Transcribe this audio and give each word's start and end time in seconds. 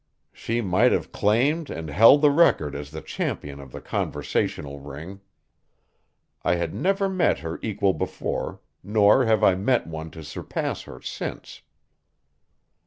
She 0.33 0.61
might 0.61 0.91
have 0.93 1.11
claimed 1.11 1.69
and 1.69 1.87
held 1.91 2.21
the 2.21 2.31
record 2.31 2.73
as 2.73 2.89
the 2.89 3.03
champion 3.03 3.59
of 3.59 3.71
the 3.71 3.79
conversational 3.79 4.79
ring. 4.79 5.21
I 6.41 6.55
had 6.55 6.73
never 6.73 7.07
met 7.07 7.37
her 7.45 7.59
equal 7.61 7.93
before, 7.93 8.61
nor 8.83 9.25
have 9.25 9.43
I 9.43 9.53
met 9.53 9.85
one 9.85 10.09
to 10.09 10.23
surpass 10.23 10.81
her 10.89 11.01
since. 11.03 11.61